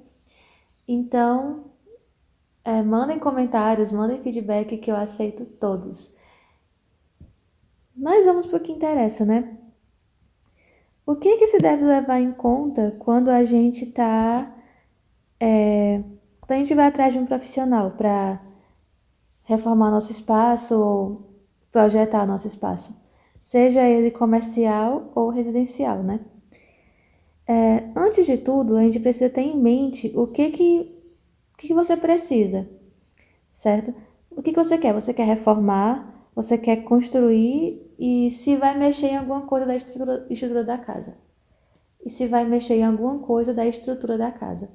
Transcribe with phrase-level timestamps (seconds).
[0.87, 1.65] Então,
[2.65, 6.15] é, mandem comentários, mandem feedback que eu aceito todos.
[7.97, 9.57] Mas vamos para o que interessa, né?
[11.07, 14.55] O que, que se deve levar em conta quando a gente está
[15.41, 16.03] é,
[16.41, 18.41] quando a gente vai atrás de um profissional para
[19.45, 21.31] reformar nosso espaço ou
[21.73, 22.95] projetar nosso espaço,
[23.41, 26.21] seja ele comercial ou residencial, né?
[27.49, 30.95] É, antes de tudo, a gente precisa ter em mente o que que,
[31.55, 32.69] o que, que você precisa,
[33.51, 33.95] certo?
[34.31, 34.93] O que, que você quer?
[34.93, 36.29] Você quer reformar?
[36.35, 37.93] Você quer construir?
[37.99, 41.19] E se vai mexer em alguma coisa da estrutura, estrutura da casa?
[42.05, 44.71] E se vai mexer em alguma coisa da estrutura da casa?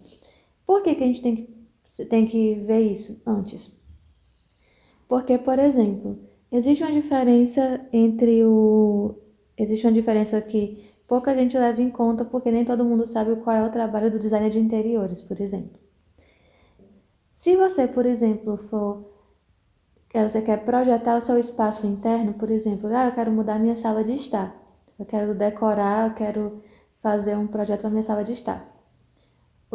[0.66, 3.72] Por que, que a gente tem que, tem que ver isso antes?
[5.08, 6.20] Porque, por exemplo,
[6.52, 9.16] existe uma diferença entre o.
[9.58, 13.56] Existe uma diferença que pouca gente leva em conta porque nem todo mundo sabe qual
[13.56, 15.80] é o trabalho do designer de interiores, por exemplo.
[17.32, 19.14] Se você, por exemplo, for.
[20.14, 24.02] Você quer projetar o seu espaço interno, por exemplo, ah, eu quero mudar minha sala
[24.02, 24.56] de estar,
[24.98, 26.64] eu quero decorar, eu quero
[27.02, 28.75] fazer um projeto para minha sala de estar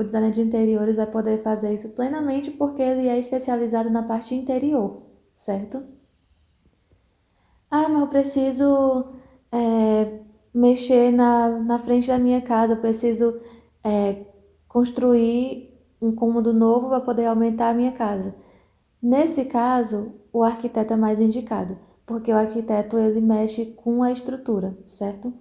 [0.00, 4.34] o designer de interiores vai poder fazer isso plenamente porque ele é especializado na parte
[4.34, 5.02] interior,
[5.36, 5.82] certo?
[7.70, 9.12] Ah, mas eu preciso
[9.52, 10.20] é,
[10.54, 13.40] mexer na, na frente da minha casa, eu preciso
[13.84, 14.24] é,
[14.66, 18.34] construir um cômodo novo para poder aumentar a minha casa.
[19.02, 24.76] Nesse caso, o arquiteto é mais indicado, porque o arquiteto ele mexe com a estrutura,
[24.86, 25.32] certo?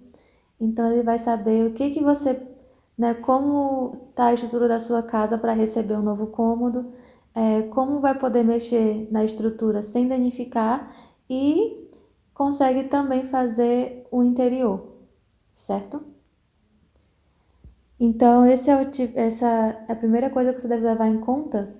[0.60, 2.49] Então ele vai saber o que, que você
[3.00, 6.92] né, como está a estrutura da sua casa para receber um novo cômodo,
[7.34, 10.94] é, como vai poder mexer na estrutura sem danificar
[11.28, 11.88] e
[12.34, 14.98] consegue também fazer o interior,
[15.50, 16.04] certo?
[17.98, 19.46] Então, é o, essa
[19.88, 21.74] é a primeira coisa que você deve levar em conta,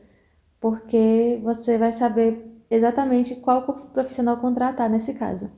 [0.58, 5.50] porque você vai saber exatamente qual profissional contratar nesse caso.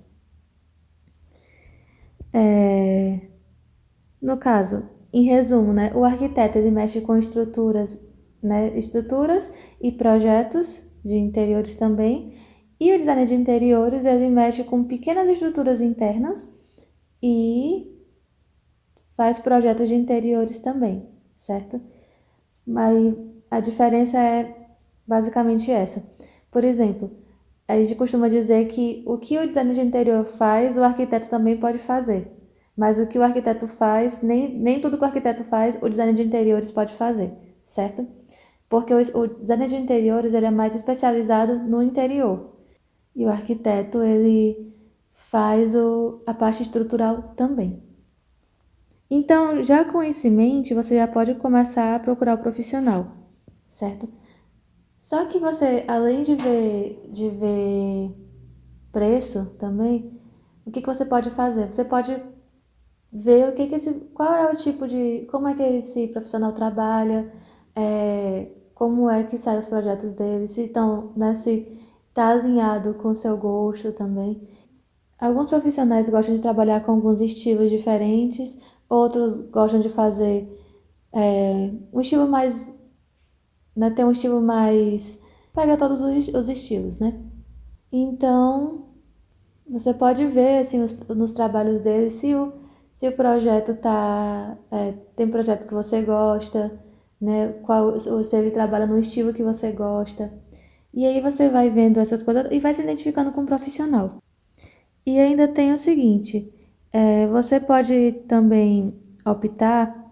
[2.32, 3.20] É,
[4.20, 8.10] no caso, em resumo, né, o arquiteto ele mexe com estruturas,
[8.42, 12.34] né, estruturas e projetos de interiores também,
[12.80, 16.52] e o designer de interiores ele mexe com pequenas estruturas internas
[17.22, 17.92] e
[19.16, 21.80] faz projetos de interiores também, certo?
[22.66, 23.14] Mas
[23.50, 24.66] a diferença é
[25.06, 26.10] basicamente essa.
[26.50, 27.10] Por exemplo,
[27.68, 31.56] a gente costuma dizer que o que o designer de interior faz, o arquiteto também
[31.56, 32.41] pode fazer.
[32.82, 36.16] Mas o que o arquiteto faz, nem, nem tudo que o arquiteto faz, o designer
[36.16, 37.32] de interiores pode fazer,
[37.64, 38.04] certo?
[38.68, 42.56] Porque o, o de interiores ele é mais especializado no interior.
[43.14, 44.74] E o arquiteto ele
[45.12, 47.80] faz o, a parte estrutural também.
[49.08, 53.12] Então, já com isso em mente, você já pode começar a procurar o profissional,
[53.68, 54.08] certo?
[54.98, 58.10] Só que você, além de ver, de ver
[58.90, 60.20] preço também,
[60.66, 61.70] o que, que você pode fazer?
[61.70, 62.20] Você pode
[63.12, 66.52] ver o que, que esse, qual é o tipo de, como é que esse profissional
[66.52, 67.30] trabalha,
[67.76, 71.66] é, como é que saem os projetos dele, se estão, né, se
[72.08, 74.48] está alinhado com o seu gosto também.
[75.20, 80.48] Alguns profissionais gostam de trabalhar com alguns estilos diferentes, outros gostam de fazer
[81.12, 82.76] é, um estilo mais,
[83.76, 85.22] né, ter um estilo mais,
[85.54, 87.20] pega todos os, os estilos, né?
[87.92, 88.86] Então,
[89.68, 92.61] você pode ver assim nos, trabalhos dele se o
[92.92, 94.56] se o projeto tá.
[94.70, 96.78] É, tem projeto que você gosta,
[97.20, 97.54] né?
[97.64, 100.32] Qual, se trabalha no estilo que você gosta.
[100.94, 104.22] E aí você vai vendo essas coisas e vai se identificando com o profissional.
[105.06, 106.52] E ainda tem o seguinte:
[106.92, 108.94] é, você pode também
[109.24, 110.02] optar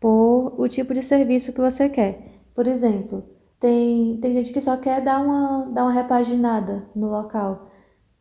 [0.00, 2.40] por o tipo de serviço que você quer.
[2.54, 3.24] Por exemplo,
[3.58, 7.70] tem, tem gente que só quer dar uma, dar uma repaginada no local,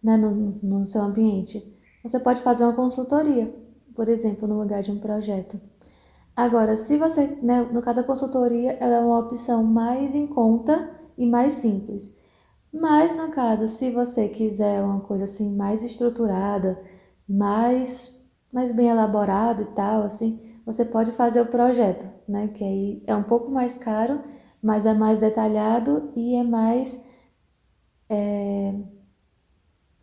[0.03, 1.63] né, no, no seu ambiente.
[2.03, 3.53] Você pode fazer uma consultoria,
[3.99, 5.59] por exemplo, no lugar de um projeto.
[6.33, 10.89] Agora, se você, né, no caso a consultoria, ela é uma opção mais em conta
[11.17, 12.15] e mais simples.
[12.71, 16.81] Mas no caso, se você quiser uma coisa assim mais estruturada,
[17.27, 18.17] mais
[18.53, 22.47] mais bem elaborado e tal, assim, você pode fazer o projeto, né?
[22.47, 24.21] Que aí é um pouco mais caro,
[24.63, 27.05] mas é mais detalhado e é mais
[28.09, 28.73] é,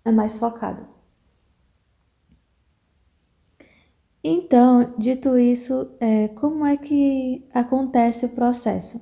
[0.05, 0.96] é mais focado.
[4.29, 9.01] Então, dito isso, é, como é que acontece o processo?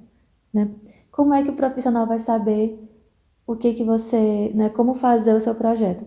[0.52, 0.70] Né?
[1.10, 2.78] Como é que o profissional vai saber
[3.46, 6.04] o que, que você, né, como fazer o seu projeto?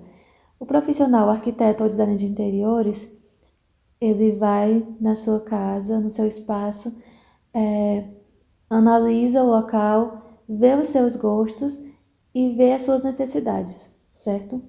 [0.59, 3.17] O profissional, arquiteto ou designer de interiores,
[3.99, 6.95] ele vai na sua casa, no seu espaço,
[7.51, 8.07] é,
[8.69, 11.83] analisa o local, vê os seus gostos
[12.35, 14.61] e vê as suas necessidades, certo?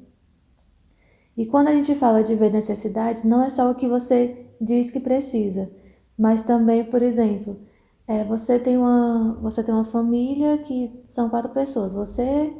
[1.38, 4.90] E quando a gente fala de ver necessidades, não é só o que você diz
[4.90, 5.70] que precisa,
[6.18, 7.56] mas também, por exemplo,
[8.08, 12.52] é, você tem uma você tem uma família que são quatro pessoas, você,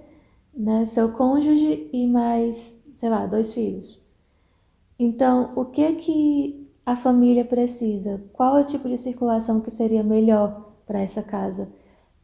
[0.54, 3.98] né, seu cônjuge e mais, sei lá, dois filhos.
[4.98, 8.22] Então, o que que a família precisa?
[8.32, 11.68] Qual é o tipo de circulação que seria melhor para essa casa?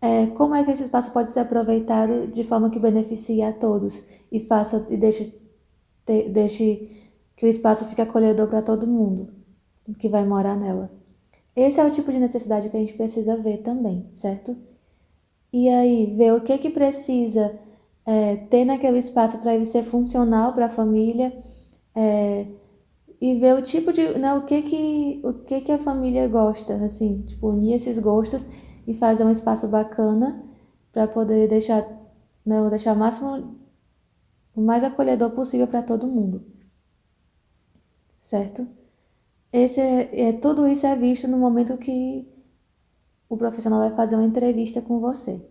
[0.00, 4.03] É, como é que esse espaço pode ser aproveitado de forma que beneficie a todos
[4.31, 5.44] e faça e deixe
[6.06, 6.91] te, deixe
[7.37, 9.33] que o espaço fique acolhedor para todo mundo
[9.99, 10.91] que vai morar nela.
[11.55, 14.56] Esse é o tipo de necessidade que a gente precisa ver também, certo?
[15.53, 17.59] E aí, ver o que que precisa
[18.05, 21.33] é, ter naquele espaço para ele ser funcional para a família
[21.95, 22.47] é,
[23.21, 26.75] e ver o tipo de, né, o que que o que que a família gosta,
[26.85, 28.47] assim, tipo unir esses gostos
[28.87, 30.45] e fazer um espaço bacana
[30.93, 31.87] para poder deixar,
[32.45, 33.57] né, deixar o máximo
[34.55, 36.45] o mais acolhedor possível para todo mundo.
[38.21, 38.67] Certo?
[39.53, 42.29] Esse é, é, tudo isso é visto no momento que
[43.29, 45.45] o profissional vai fazer uma entrevista com você,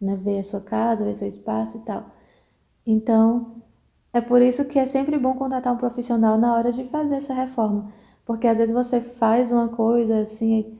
[0.00, 0.16] né?
[0.16, 2.10] Ver a sua casa, ver seu espaço e tal.
[2.86, 3.62] Então,
[4.12, 7.34] é por isso que é sempre bom contratar um profissional na hora de fazer essa
[7.34, 7.92] reforma,
[8.26, 10.78] porque às vezes você faz uma coisa assim,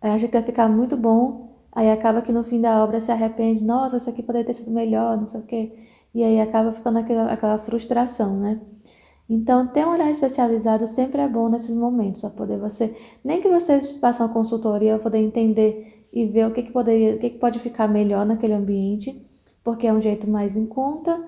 [0.00, 3.62] acha que vai ficar muito bom, aí acaba que no fim da obra se arrepende,
[3.64, 5.78] nossa, isso aqui poderia ter sido melhor, não sei o quê.
[6.18, 8.60] E aí acaba ficando aquela, aquela frustração, né?
[9.30, 13.48] Então, ter um olhar especializado sempre é bom nesses momentos, para poder você, nem que
[13.48, 17.38] você faça uma consultoria, poder entender e ver o que, que, poderia, o que, que
[17.38, 19.24] pode ficar melhor naquele ambiente,
[19.62, 21.24] porque é um jeito mais em conta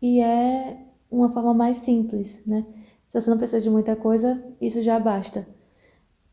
[0.00, 0.76] e é
[1.08, 2.66] uma forma mais simples, né?
[3.10, 5.46] Se você não precisa de muita coisa, isso já basta.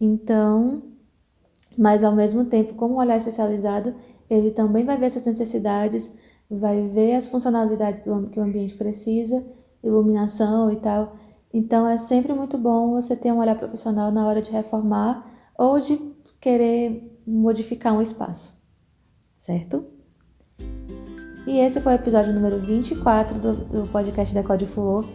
[0.02, 0.82] Então,
[1.78, 3.94] mas ao mesmo tempo, como um olhar especializado,
[4.28, 6.18] ele também vai ver essas necessidades,
[6.50, 9.46] vai ver as funcionalidades que o ambiente precisa,
[9.84, 11.16] iluminação e tal.
[11.54, 15.26] Então é sempre muito bom você ter um olhar profissional na hora de reformar
[15.58, 16.00] ou de
[16.40, 18.54] querer modificar um espaço,
[19.38, 19.86] certo?
[21.46, 25.06] E esse foi o episódio número 24 do, do podcast da Code Flor.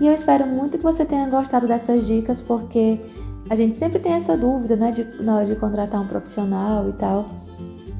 [0.00, 2.98] E eu espero muito que você tenha gostado dessas dicas, porque
[3.50, 6.92] a gente sempre tem essa dúvida, né, de, na hora de contratar um profissional e
[6.92, 7.26] tal.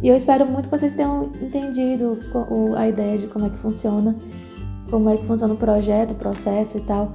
[0.03, 2.19] E eu espero muito que vocês tenham entendido
[2.77, 4.17] a ideia de como é que funciona,
[4.91, 7.13] como é que funciona o projeto, o processo e tal.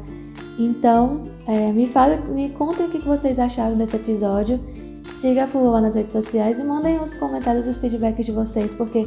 [0.57, 4.59] Então, é, me fala, me contem o que vocês acharam desse episódio.
[5.19, 8.71] Siga a Fulô nas redes sociais e mandem os comentários e os feedbacks de vocês,
[8.73, 9.05] porque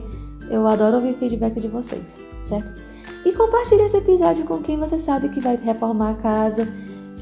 [0.50, 2.80] eu adoro ouvir feedback de vocês, certo?
[3.24, 6.68] E compartilhe esse episódio com quem você sabe que vai reformar a casa,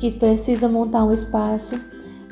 [0.00, 1.79] que precisa montar um espaço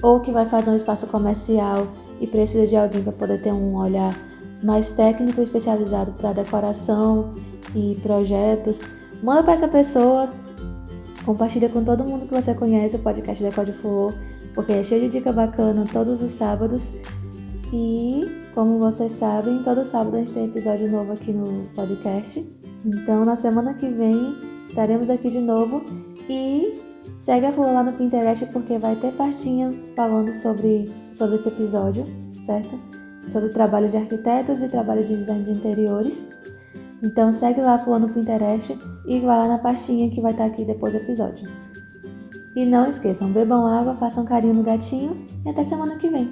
[0.02, 1.86] ou que vai fazer um espaço comercial
[2.20, 4.14] e precisa de alguém para poder ter um olhar
[4.62, 7.32] mais técnico especializado para decoração
[7.74, 8.80] e projetos,
[9.22, 10.32] manda para essa pessoa,
[11.24, 14.12] compartilha com todo mundo que você conhece o podcast da Code Flow,
[14.54, 16.90] porque é cheio de dica bacana todos os sábados.
[17.72, 22.44] E, como vocês sabem, todo sábado a gente tem episódio novo aqui no podcast.
[22.84, 24.36] Então, na semana que vem,
[24.68, 25.82] estaremos aqui de novo
[26.28, 26.85] e
[27.16, 32.04] segue a Flow lá no Pinterest porque vai ter partinha falando sobre, sobre esse episódio
[32.46, 32.78] certo?
[33.30, 36.28] Sobre trabalho de arquitetos e trabalho de design de interiores.
[37.02, 40.92] Então segue lá fulano Pinterest e vai lá na pastinha que vai estar aqui depois
[40.92, 41.46] do episódio.
[42.54, 46.30] E não esqueçam, bebam água, façam carinho no gatinho e até semana que vem.